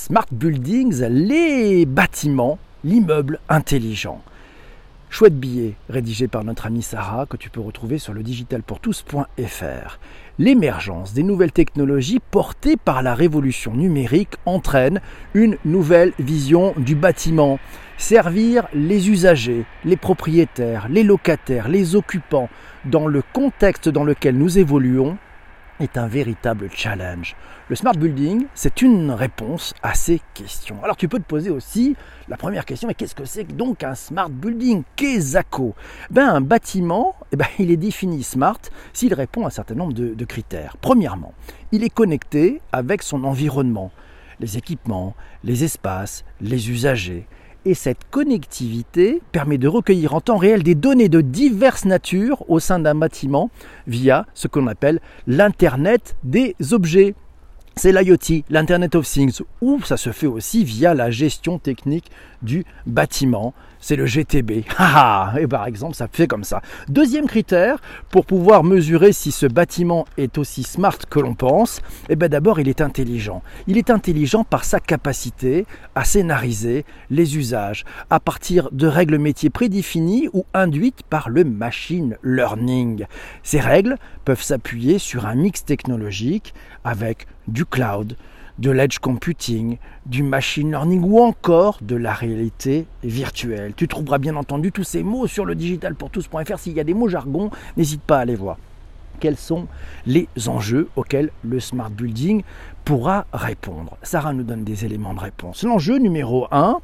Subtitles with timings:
[0.00, 4.22] smart buildings, les bâtiments, l'immeuble intelligent.
[5.10, 9.98] Chouette billet rédigé par notre amie Sarah que tu peux retrouver sur le digitalpourtous.fr.
[10.38, 15.02] L'émergence des nouvelles technologies portées par la révolution numérique entraîne
[15.34, 17.58] une nouvelle vision du bâtiment.
[17.98, 22.48] Servir les usagers, les propriétaires, les locataires, les occupants
[22.86, 25.18] dans le contexte dans lequel nous évoluons
[25.80, 27.34] est un véritable challenge.
[27.68, 30.76] Le smart building, c'est une réponse à ces questions.
[30.82, 31.96] Alors tu peux te poser aussi
[32.28, 34.82] la première question, mais qu'est-ce que c'est donc un smart building?
[34.96, 35.36] Qu'est
[36.10, 38.60] ben, Un bâtiment, eh ben, il est défini smart
[38.92, 40.76] s'il répond à un certain nombre de critères.
[40.80, 41.34] Premièrement,
[41.72, 43.90] il est connecté avec son environnement,
[44.40, 47.26] les équipements, les espaces, les usagers
[47.64, 52.60] et cette connectivité permet de recueillir en temps réel des données de diverses natures au
[52.60, 53.50] sein d'un bâtiment
[53.86, 57.14] via ce qu'on appelle l'Internet des objets.
[57.76, 62.10] C'est l'IoT, l'Internet of Things, ou ça se fait aussi via la gestion technique
[62.42, 63.54] du bâtiment.
[63.80, 64.50] C'est le GTB.
[65.38, 66.60] et par exemple, ça fait comme ça.
[66.88, 72.16] Deuxième critère, pour pouvoir mesurer si ce bâtiment est aussi smart que l'on pense, eh
[72.16, 73.42] ben d'abord, il est intelligent.
[73.66, 79.50] Il est intelligent par sa capacité à scénariser les usages à partir de règles métiers
[79.50, 83.06] prédéfinies ou induites par le machine learning.
[83.42, 88.16] Ces règles peuvent s'appuyer sur un mix technologique avec du cloud,
[88.60, 93.72] de l'edge computing, du machine learning ou encore de la réalité virtuelle.
[93.74, 96.58] Tu trouveras bien entendu tous ces mots sur le digitalpourtous.fr.
[96.58, 98.58] S'il y a des mots jargon, n'hésite pas à les voir
[99.20, 99.68] quels sont
[100.06, 102.42] les enjeux auxquels le smart building
[102.84, 103.96] pourra répondre.
[104.02, 105.62] Sarah nous donne des éléments de réponse.
[105.62, 106.78] L'enjeu numéro 1,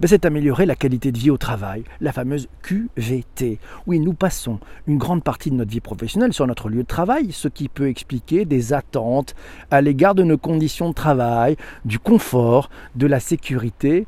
[0.00, 3.58] ben, c'est d'améliorer la qualité de vie au travail, la fameuse QVT.
[3.86, 7.32] Oui, nous passons une grande partie de notre vie professionnelle sur notre lieu de travail,
[7.32, 9.34] ce qui peut expliquer des attentes
[9.70, 14.06] à l'égard de nos conditions de travail, du confort, de la sécurité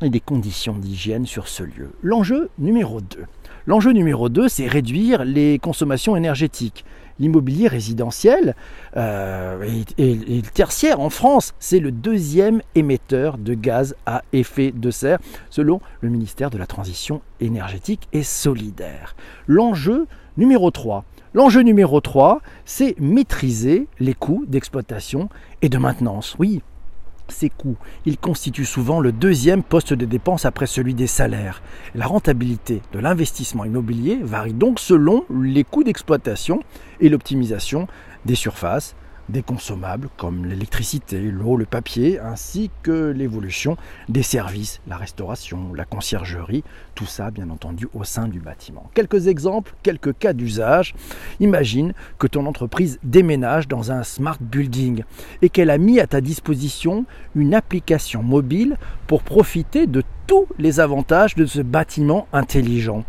[0.00, 1.90] et des conditions d'hygiène sur ce lieu.
[2.02, 3.24] L'enjeu numéro 2.
[3.68, 6.86] L'enjeu numéro 2, c'est réduire les consommations énergétiques
[7.20, 8.54] l'immobilier résidentiel
[8.96, 15.18] euh, et, tertiaire en France, c'est le deuxième émetteur de gaz à effet de serre,
[15.50, 19.16] selon le ministère de la Transition énergétique et solidaire.
[19.46, 20.06] L'enjeu
[20.38, 21.04] numéro 3.
[21.34, 25.28] L'enjeu numéro 3, c'est maîtriser les coûts d'exploitation
[25.60, 26.36] et de maintenance.
[26.38, 26.62] Oui,
[27.32, 31.62] ces coûts, ils constituent souvent le deuxième poste de dépense après celui des salaires.
[31.94, 36.60] La rentabilité de l'investissement immobilier varie donc selon les coûts d'exploitation
[37.00, 37.86] et l'optimisation
[38.24, 38.94] des surfaces,
[39.28, 43.76] des consommables comme l'électricité, l'eau, le papier, ainsi que l'évolution
[44.08, 48.90] des services, la restauration, la conciergerie, tout ça bien entendu au sein du bâtiment.
[48.94, 50.94] Quelques exemples, quelques cas d'usage.
[51.40, 55.04] Imagine que ton entreprise déménage dans un smart building
[55.42, 60.80] et qu'elle a mis à ta disposition une application mobile pour profiter de tous les
[60.80, 63.04] avantages de ce bâtiment intelligent.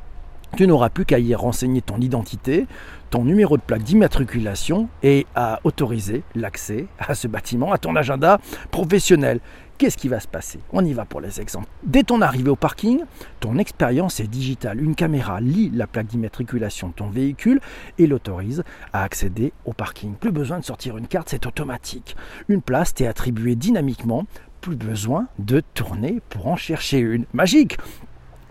[0.57, 2.67] Tu n'auras plus qu'à y renseigner ton identité,
[3.09, 8.39] ton numéro de plaque d'immatriculation et à autoriser l'accès à ce bâtiment, à ton agenda
[8.71, 9.39] professionnel.
[9.77, 10.59] Qu'est-ce qui va se passer?
[10.73, 11.69] On y va pour les exemples.
[11.83, 12.99] Dès ton arrivée au parking,
[13.39, 14.81] ton expérience est digitale.
[14.81, 17.61] Une caméra lit la plaque d'immatriculation de ton véhicule
[17.97, 20.15] et l'autorise à accéder au parking.
[20.15, 22.17] Plus besoin de sortir une carte, c'est automatique.
[22.49, 24.25] Une place t'est attribuée dynamiquement
[24.59, 27.23] plus besoin de tourner pour en chercher une.
[27.31, 27.77] Magique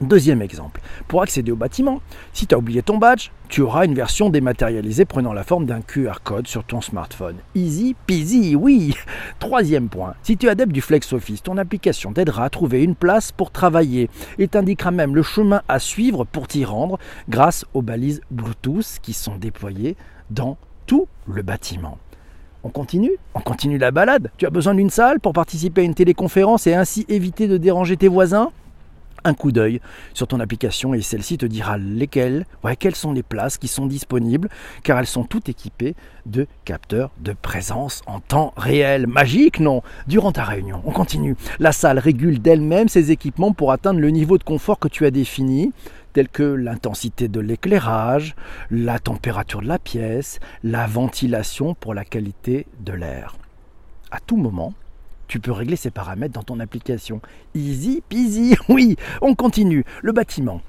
[0.01, 2.01] Deuxième exemple, pour accéder au bâtiment,
[2.33, 5.81] si tu as oublié ton badge, tu auras une version dématérialisée prenant la forme d'un
[5.81, 7.35] QR code sur ton smartphone.
[7.57, 8.95] Easy peasy, oui.
[9.41, 12.95] Troisième point, si tu es adepte du Flex Office, ton application t'aidera à trouver une
[12.95, 14.09] place pour travailler
[14.39, 19.13] et t'indiquera même le chemin à suivre pour t'y rendre grâce aux balises Bluetooth qui
[19.13, 19.97] sont déployées
[20.31, 21.99] dans tout le bâtiment.
[22.63, 23.17] On continue?
[23.35, 24.31] On continue la balade.
[24.37, 27.97] Tu as besoin d'une salle pour participer à une téléconférence et ainsi éviter de déranger
[27.97, 28.53] tes voisins?
[29.25, 29.81] Un coup d'œil
[30.15, 33.87] sur ton application et celle-ci te dira lesquelles, ouais, quelles sont les places qui sont
[33.87, 34.49] disponibles,
[34.83, 35.95] car elles sont toutes équipées
[36.27, 39.07] de capteurs de présence en temps réel.
[39.07, 39.83] Magique, non?
[40.07, 41.37] Durant ta réunion, on continue.
[41.59, 45.11] La salle régule d'elle-même ses équipements pour atteindre le niveau de confort que tu as
[45.11, 45.73] défini,
[46.13, 48.35] tel que l'intensité de l'éclairage,
[48.71, 53.37] la température de la pièce, la ventilation pour la qualité de l'air.
[54.11, 54.73] À tout moment,
[55.29, 57.21] tu peux régler ces paramètres dans ton application.
[57.55, 59.85] Easy peasy, oui, on continue.
[60.03, 60.61] Le bâtiment.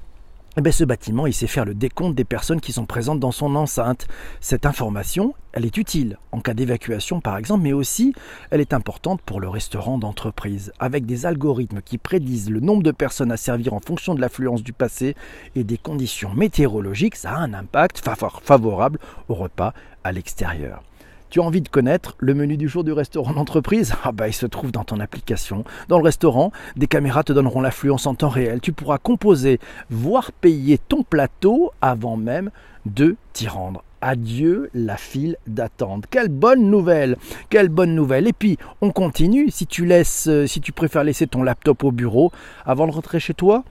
[0.56, 3.30] Eh bien, ce bâtiment, il sait faire le décompte des personnes qui sont présentes dans
[3.30, 4.08] son enceinte.
[4.40, 8.14] Cette information, elle est utile en cas d'évacuation par exemple, mais aussi
[8.50, 12.90] elle est importante pour le restaurant d'entreprise, avec des algorithmes qui prédisent le nombre de
[12.90, 15.14] personnes à servir en fonction de l'affluence du passé
[15.54, 17.14] et des conditions météorologiques.
[17.14, 18.02] Ça a un impact
[18.42, 18.98] favorable
[19.28, 19.72] au repas
[20.02, 20.82] à l'extérieur.
[21.30, 23.94] Tu as envie de connaître le menu du jour du restaurant d'entreprise?
[24.02, 25.62] Ah bah il se trouve dans ton application.
[25.86, 28.60] Dans le restaurant, des caméras te donneront l'affluence en temps réel.
[28.60, 29.60] Tu pourras composer,
[29.90, 32.50] voire payer ton plateau avant même
[32.84, 33.84] de t'y rendre.
[34.00, 36.06] Adieu la file d'attente.
[36.10, 37.16] Quelle bonne nouvelle
[37.48, 39.50] Quelle bonne nouvelle Et puis, on continue.
[39.50, 42.32] Si tu euh, si tu préfères laisser ton laptop au bureau
[42.66, 43.62] avant de rentrer chez toi,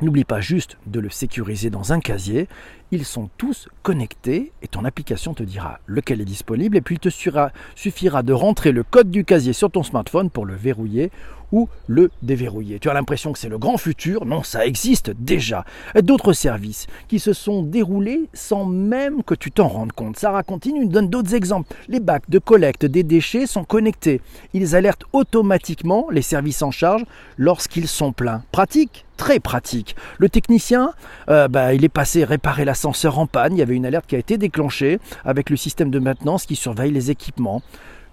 [0.00, 2.48] N'oublie pas juste de le sécuriser dans un casier.
[2.90, 6.98] Ils sont tous connectés et ton application te dira lequel est disponible et puis il
[6.98, 11.10] te suffira de rentrer le code du casier sur ton smartphone pour le verrouiller
[11.54, 12.80] ou le déverrouiller.
[12.80, 15.64] Tu as l'impression que c'est le grand futur Non, ça existe déjà.
[16.02, 20.18] D'autres services qui se sont déroulés sans même que tu t'en rendes compte.
[20.18, 21.72] Sarah continue, donne d'autres exemples.
[21.88, 24.20] Les bacs de collecte des déchets sont connectés.
[24.52, 27.04] Ils alertent automatiquement les services en charge
[27.38, 28.42] lorsqu'ils sont pleins.
[28.50, 29.94] Pratique très pratique.
[30.18, 30.92] Le technicien,
[31.28, 33.52] euh, bah, il est passé réparer l'ascenseur en panne.
[33.52, 36.56] Il y avait une alerte qui a été déclenchée avec le système de maintenance qui
[36.56, 37.62] surveille les équipements.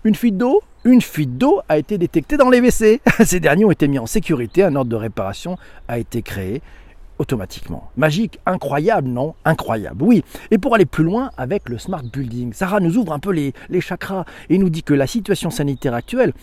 [0.04, 0.62] Une fuite d'eau?
[0.84, 3.02] Une fuite d'eau a été détectée dans les WC.
[3.24, 5.58] Ces derniers ont été mis en sécurité, un ordre de réparation
[5.88, 6.64] a été créé
[7.20, 7.92] automatiquement.
[7.98, 9.36] Magique, incroyable, non?
[9.46, 10.24] Incroyable, oui.
[10.50, 13.54] Et pour aller plus loin avec le smart building, Sarah nous ouvre un peu les,
[13.70, 16.34] les chakras et nous dit que la situation sanitaire actuelle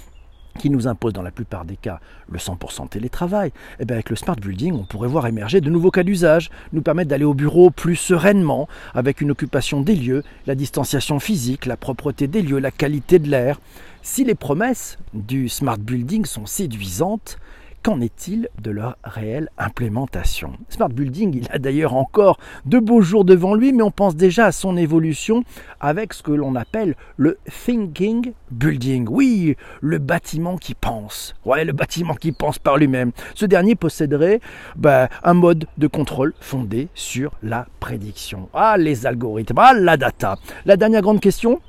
[0.58, 2.00] qui nous impose dans la plupart des cas
[2.30, 5.90] le 100% télétravail, eh bien avec le smart building, on pourrait voir émerger de nouveaux
[5.90, 10.54] cas d'usage, nous permettre d'aller au bureau plus sereinement, avec une occupation des lieux, la
[10.54, 13.60] distanciation physique, la propreté des lieux, la qualité de l'air.
[14.02, 17.38] Si les promesses du smart building sont séduisantes,
[17.82, 20.52] Qu'en est-il de leur réelle implémentation?
[20.68, 24.46] Smart Building, il a d'ailleurs encore de beaux jours devant lui, mais on pense déjà
[24.46, 25.44] à son évolution
[25.80, 29.06] avec ce que l'on appelle le Thinking Building.
[29.08, 31.36] Oui, le bâtiment qui pense.
[31.44, 33.12] Ouais, le bâtiment qui pense par lui-même.
[33.36, 34.40] Ce dernier posséderait
[34.74, 38.48] bah, un mode de contrôle fondé sur la prédiction.
[38.54, 40.36] Ah, les algorithmes, ah, la data.
[40.66, 41.60] La dernière grande question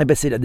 [0.00, 0.38] eh ben, c'est la,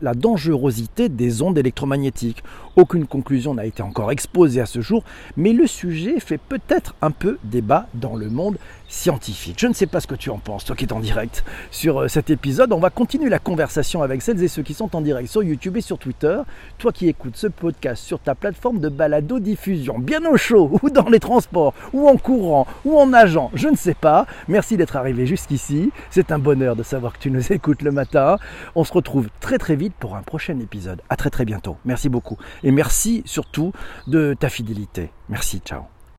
[0.00, 2.44] la, dangerosité des ondes électromagnétiques.
[2.74, 5.04] Aucune conclusion n'a été encore exposée à ce jour,
[5.36, 8.56] mais le sujet fait peut-être un peu débat dans le monde
[8.92, 9.58] scientifique.
[9.58, 12.02] Je ne sais pas ce que tu en penses, toi qui es en direct sur
[12.02, 12.72] euh, cet épisode.
[12.72, 15.78] On va continuer la conversation avec celles et ceux qui sont en direct sur YouTube
[15.78, 16.38] et sur Twitter.
[16.78, 21.08] Toi qui écoutes ce podcast sur ta plateforme de balado-diffusion, bien au chaud, ou dans
[21.08, 24.26] les transports, ou en courant, ou en nageant, je ne sais pas.
[24.48, 25.90] Merci d'être arrivé jusqu'ici.
[26.10, 28.38] C'est un bonheur de savoir que tu nous écoutes le matin.
[28.74, 31.00] On se retrouve très très vite pour un prochain épisode.
[31.08, 31.76] À très très bientôt.
[31.86, 32.36] Merci beaucoup.
[32.64, 33.72] Et merci surtout
[34.06, 35.10] de ta fidélité.
[35.28, 35.82] Merci, ciao.